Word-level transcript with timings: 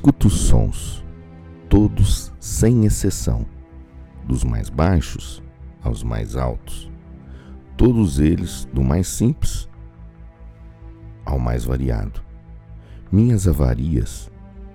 escuto 0.00 0.30
sons, 0.30 1.04
todos 1.68 2.32
sem 2.40 2.86
exceção, 2.86 3.44
dos 4.24 4.42
mais 4.42 4.70
baixos 4.70 5.42
aos 5.82 6.02
mais 6.02 6.36
altos, 6.36 6.90
todos 7.76 8.18
eles 8.18 8.66
do 8.72 8.82
mais 8.82 9.06
simples 9.06 9.68
ao 11.22 11.38
mais 11.38 11.66
variado. 11.66 12.22
Minhas 13.12 13.46
avarias 13.46 14.30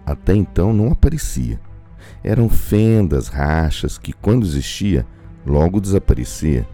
até 0.05 0.35
então 0.35 0.71
não 0.71 0.91
aparecia. 0.91 1.59
Eram 2.23 2.47
fendas, 2.47 3.27
rachas 3.27 3.97
que, 3.97 4.13
quando 4.13 4.45
existia, 4.45 5.07
logo 5.43 5.81
desaparecia. 5.81 6.69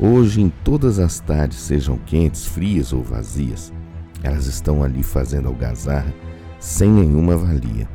Hoje, 0.00 0.40
em 0.40 0.48
todas 0.48 0.98
as 0.98 1.20
tardes, 1.20 1.58
sejam 1.58 1.98
quentes, 1.98 2.46
frias 2.46 2.90
ou 2.90 3.02
vazias, 3.02 3.70
elas 4.22 4.46
estão 4.46 4.82
ali 4.82 5.02
fazendo 5.02 5.48
algazarra 5.48 6.14
sem 6.62 6.88
nenhuma 6.88 7.36
valia. 7.36 7.88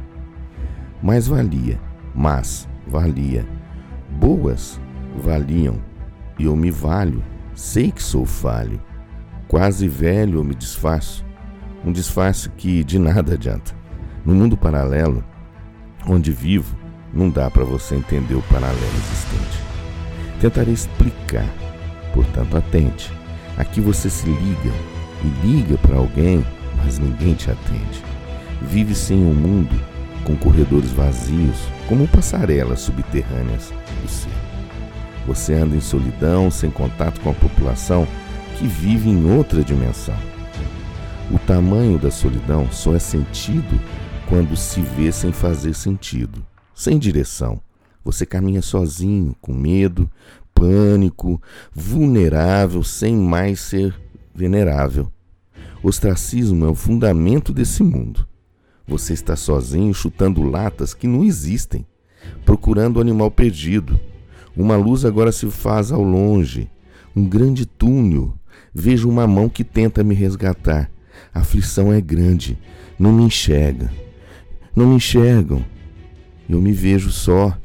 Mas 1.01 1.25
valia, 1.25 1.79
mas 2.13 2.67
valia. 2.85 3.47
Boas 4.19 4.77
valiam, 5.23 5.79
e 6.37 6.43
eu 6.43 6.55
me 6.55 6.69
valho, 6.69 7.23
sei 7.55 7.89
que 7.89 8.03
sou 8.03 8.25
falho. 8.25 8.81
Quase 9.47 9.87
velho 9.87 10.39
eu 10.39 10.43
me 10.43 10.53
desfaço, 10.53 11.25
um 11.85 11.93
disfarce 11.93 12.49
que 12.49 12.83
de 12.83 12.99
nada 12.99 13.35
adianta. 13.35 13.73
No 14.25 14.35
mundo 14.35 14.57
paralelo, 14.57 15.23
onde 16.05 16.33
vivo, 16.33 16.75
não 17.13 17.29
dá 17.29 17.49
para 17.49 17.63
você 17.63 17.95
entender 17.95 18.35
o 18.35 18.41
paralelo 18.43 18.81
existente. 18.81 19.63
Tentarei 20.41 20.73
explicar, 20.73 21.47
portanto, 22.13 22.57
atente. 22.57 23.13
Aqui 23.57 23.79
você 23.79 24.09
se 24.09 24.27
liga 24.27 24.73
e 25.23 25.47
liga 25.47 25.77
para 25.77 25.95
alguém, 25.95 26.45
mas 26.83 26.99
ninguém 26.99 27.33
te 27.33 27.49
atende. 27.49 28.16
Vive-se 28.61 29.13
um 29.13 29.33
mundo 29.33 29.75
com 30.23 30.35
corredores 30.35 30.91
vazios, 30.91 31.57
como 31.87 32.07
passarelas 32.07 32.81
subterrâneas 32.81 33.71
do 34.01 34.09
ser. 34.09 34.29
Você 35.25 35.53
anda 35.53 35.75
em 35.75 35.81
solidão, 35.81 36.49
sem 36.49 36.69
contato 36.69 37.19
com 37.21 37.29
a 37.29 37.33
população 37.33 38.07
que 38.57 38.65
vive 38.65 39.09
em 39.09 39.31
outra 39.31 39.63
dimensão. 39.63 40.15
O 41.31 41.37
tamanho 41.39 41.99
da 41.99 42.09
solidão 42.09 42.71
só 42.71 42.95
é 42.95 42.99
sentido 42.99 43.79
quando 44.27 44.55
se 44.55 44.81
vê 44.81 45.11
sem 45.11 45.31
fazer 45.31 45.73
sentido, 45.73 46.45
sem 46.73 46.97
direção. 46.97 47.61
Você 48.03 48.25
caminha 48.25 48.61
sozinho, 48.61 49.35
com 49.41 49.53
medo, 49.53 50.09
pânico, 50.53 51.41
vulnerável, 51.73 52.81
sem 52.81 53.15
mais 53.15 53.59
ser 53.59 53.93
venerável. 54.33 55.11
Ostracismo 55.83 56.65
é 56.65 56.69
o 56.69 56.75
fundamento 56.75 57.53
desse 57.53 57.83
mundo. 57.83 58.27
Você 58.87 59.13
está 59.13 59.35
sozinho 59.35 59.93
chutando 59.93 60.41
latas 60.41 60.93
que 60.93 61.07
não 61.07 61.23
existem, 61.23 61.85
procurando 62.45 62.97
o 62.97 63.01
animal 63.01 63.29
perdido. 63.29 63.99
Uma 64.55 64.77
luz 64.77 65.03
agora 65.03 65.31
se 65.31 65.45
faz 65.51 65.91
ao 65.91 66.01
longe, 66.01 66.69
um 67.15 67.27
grande 67.27 67.65
túnel. 67.65 68.33
Vejo 68.73 69.09
uma 69.09 69.27
mão 69.27 69.49
que 69.49 69.63
tenta 69.63 70.03
me 70.03 70.15
resgatar. 70.15 70.89
A 71.33 71.41
aflição 71.41 71.91
é 71.91 71.99
grande, 71.99 72.57
não 72.97 73.11
me 73.11 73.23
enxerga. 73.23 73.91
Não 74.75 74.87
me 74.87 74.95
enxergam. 74.95 75.65
Eu 76.47 76.61
me 76.61 76.71
vejo 76.71 77.11
só 77.11 77.57